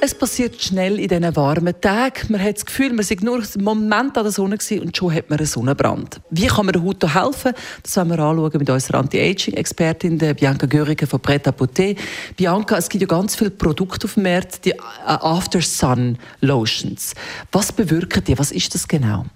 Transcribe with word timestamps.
es 0.00 0.14
passiert 0.14 0.62
schnell 0.62 1.00
in 1.00 1.08
diesen 1.08 1.36
warmen 1.36 1.74
Tagen. 1.80 2.32
Man 2.32 2.42
hat 2.42 2.56
das 2.56 2.66
Gefühl, 2.66 2.92
man 2.92 3.04
sei 3.04 3.16
nur 3.20 3.36
einen 3.36 3.64
Moment 3.64 4.16
an 4.16 4.24
der 4.24 4.32
Sonne 4.32 4.58
und 4.80 4.96
schon 4.96 5.12
hat 5.12 5.28
man 5.28 5.38
einen 5.38 5.46
Sonnenbrand. 5.46 6.20
Wie 6.30 6.46
kann 6.46 6.66
man 6.66 6.72
der 6.72 6.82
Haut 6.82 7.14
helfen? 7.14 7.52
Das 7.82 7.96
wollen 7.96 8.10
wir 8.10 8.18
anschauen 8.18 8.58
mit 8.58 8.70
unserer 8.70 8.98
Anti-Aging-Expertin 8.98 10.18
Bianca 10.18 10.66
Göriger 10.66 11.06
von 11.06 11.20
Pret 11.20 11.46
Beauté. 11.46 11.96
Bianca, 12.36 12.76
es 12.76 12.88
gibt 12.88 13.02
ja 13.02 13.08
ganz 13.08 13.36
viele 13.36 13.50
Produkte 13.50 14.06
auf 14.06 14.14
dem 14.14 14.24
Markt, 14.24 14.64
die 14.64 14.78
After-Sun-Lotions. 14.80 17.14
Was 17.52 17.72
bewirken 17.72 18.24
die? 18.24 18.38
Was 18.38 18.52
ist 18.52 18.74
das 18.74 18.86
genau? 18.86 19.26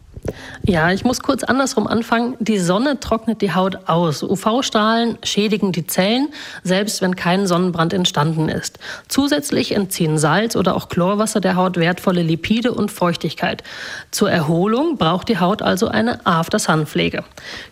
Ja, 0.64 0.92
ich 0.92 1.04
muss 1.04 1.20
kurz 1.20 1.42
andersrum 1.42 1.88
anfangen. 1.88 2.36
Die 2.38 2.58
Sonne 2.58 3.00
trocknet 3.00 3.42
die 3.42 3.52
Haut 3.52 3.88
aus. 3.88 4.22
UV-Strahlen 4.22 5.18
schädigen 5.24 5.72
die 5.72 5.88
Zellen, 5.88 6.28
selbst 6.62 7.02
wenn 7.02 7.16
kein 7.16 7.48
Sonnenbrand 7.48 7.92
entstanden 7.92 8.48
ist. 8.48 8.78
Zusätzlich 9.08 9.72
entziehen 9.72 10.18
Salz 10.18 10.54
oder 10.54 10.77
auch 10.77 10.88
Chlorwasser 10.88 11.40
der 11.40 11.56
Haut 11.56 11.77
wertvolle 11.77 12.22
Lipide 12.22 12.72
und 12.72 12.92
Feuchtigkeit. 12.92 13.64
Zur 14.12 14.30
Erholung 14.30 14.98
braucht 14.98 15.28
die 15.28 15.40
Haut 15.40 15.62
also 15.62 15.88
eine 15.88 16.24
After-Sun-Pflege. 16.24 17.24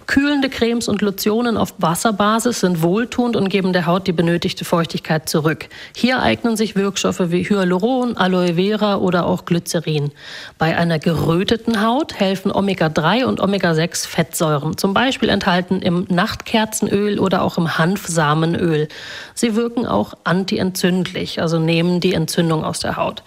Kühlende 0.09 0.49
Cremes 0.49 0.89
und 0.89 1.03
Lotionen 1.03 1.57
auf 1.57 1.75
Wasserbasis 1.79 2.61
sind 2.61 2.83
wohltuend 2.83 3.37
und 3.37 3.49
geben 3.49 3.73
der 3.73 3.87
Haut 3.87 4.09
die 4.09 4.13
benötigte 4.13 4.65
Feuchtigkeit 4.65 5.29
zurück. 5.29 5.69
Hier 5.95 6.21
eignen 6.21 6.57
sich 6.57 6.75
Wirkstoffe 6.75 7.31
wie 7.31 7.45
Hyaluron, 7.45 8.17
Aloe 8.17 8.55
Vera 8.55 8.97
oder 8.97 9.27
auch 9.27 9.45
Glycerin. 9.45 10.11
Bei 10.59 10.77
einer 10.77 10.99
geröteten 10.99 11.87
Haut 11.87 12.19
helfen 12.19 12.40
helfen 12.41 12.53
Omega-3 12.53 13.25
und 13.25 13.41
Omega-6-Fettsäuren, 13.41 14.79
zum 14.79 14.95
Beispiel 14.95 15.29
enthalten 15.29 15.83
im 15.83 16.07
Nachtkerzenöl 16.09 17.19
oder 17.19 17.43
auch 17.43 17.59
im 17.59 17.77
Hanfsamenöl. 17.77 18.89
Sie 19.35 19.57
wirken 19.57 19.87
auch 19.87 20.15
antientzündlich, 20.25 21.43
also 21.43 21.59
nehmen 21.59 22.01
die 22.01 22.15
Entzündung 22.15 22.65
aus 22.65 22.81
der 22.81 22.97
Haut. 22.97 23.23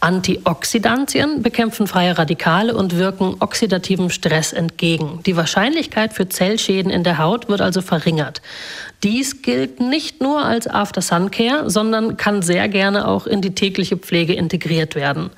Antioxidantien 0.00 1.42
bekämpfen 1.42 1.86
freie 1.86 2.18
Radikale 2.18 2.74
und 2.74 2.96
wirken 2.96 3.36
oxidativem 3.38 4.10
Stress 4.10 4.52
entgegen. 4.52 5.20
Die 5.24 5.36
Wahrscheinlichkeit 5.36 6.12
für 6.12 6.28
Zellschäden 6.28 6.90
in 6.90 7.04
der 7.04 7.18
Haut 7.18 7.48
wird 7.48 7.60
also 7.60 7.82
verringert. 7.82 8.42
Dies 9.04 9.42
gilt 9.42 9.78
nicht 9.78 10.20
nur 10.20 10.44
als 10.44 10.66
After-Sun-Care, 10.66 11.70
sondern 11.70 12.16
kann 12.16 12.42
sehr 12.42 12.66
gerne 12.68 13.06
auch 13.06 13.26
in 13.26 13.42
die 13.42 13.54
tägliche 13.54 13.96
Pflege 13.96 14.32
integriert 14.32 14.96
werden. 14.96 15.30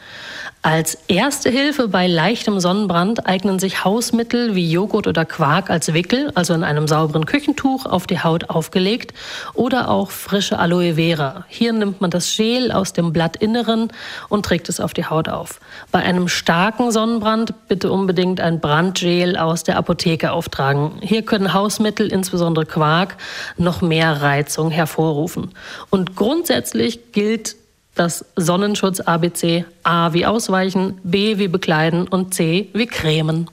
Als 0.63 0.99
erste 1.07 1.51
Hilfe 1.51 1.89
bei 1.89 2.09
leichtem 2.09 2.59
Sonnenbrand 2.59 3.18
eignen 3.27 3.59
sich 3.59 3.85
Hausmittel 3.85 4.55
wie 4.55 4.71
Joghurt 4.71 5.07
oder 5.07 5.25
Quark 5.25 5.71
als 5.71 5.93
Wickel, 5.95 6.31
also 6.35 6.55
in 6.55 6.65
einem 6.65 6.89
sauberen 6.89 7.27
Küchentuch 7.27 7.87
auf 7.87 8.07
die 8.07 8.21
Haut 8.21 8.51
aufgelegt, 8.51 9.15
oder 9.55 9.91
auch 9.91 10.11
frische 10.11 10.59
Aloe 10.59 10.95
Vera. 10.95 11.45
Hier 11.49 11.73
nimmt 11.73 12.01
man 12.01 12.11
das 12.11 12.37
Gel 12.37 12.73
aus 12.73 12.93
dem 12.93 13.13
Blattinneren 13.13 13.89
und 14.29 14.45
trägt 14.45 14.69
es 14.69 14.81
auf 14.81 14.95
die 14.95 15.07
Haut 15.07 15.29
auf. 15.29 15.61
Bei 15.91 16.01
einem 16.01 16.29
starken 16.29 16.91
Sonnenbrand 16.91 17.55
bitte 17.69 17.91
unbedingt 17.91 18.41
ein 18.41 18.61
Brandgel 18.61 19.37
aus 19.37 19.65
der 19.65 19.77
Apotheke 19.77 20.33
auftragen. 20.33 20.93
Hier 21.01 21.23
können 21.23 21.53
Hausmittel, 21.55 22.13
insbesondere 22.13 22.67
Quark, 22.67 23.17
noch 23.57 23.81
mehr 23.81 24.23
Reizung 24.23 24.71
hervorrufen. 24.71 25.51
Und 25.91 26.17
grundsätzlich 26.17 27.13
gilt 27.13 27.57
das 27.99 28.25
Sonnenschutz 28.37 29.01
ABC 29.01 29.65
A 29.83 30.13
wie 30.13 30.27
ausweichen, 30.27 30.99
B 31.03 31.39
wie 31.39 31.49
bekleiden 31.49 32.07
und 32.09 32.35
C 32.35 32.69
wie 32.73 32.87
cremen. 32.87 33.51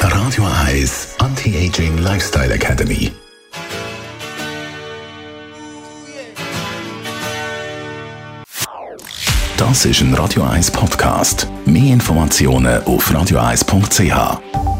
Radio 0.00 0.44
Eyes 0.66 1.16
Anti-Aging 1.18 1.98
Lifestyle 1.98 2.54
Academy. 2.54 3.12
Das 9.56 9.84
ist 9.84 10.00
ein 10.00 10.14
Radio 10.14 10.42
1 10.44 10.70
Podcast. 10.70 11.46
Mehr 11.66 11.92
Informationen 11.92 12.82
auf 12.84 13.10
radio1.ch. 13.10 14.79